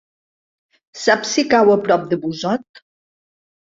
[1.03, 2.87] Saps si cau a prop de Busot?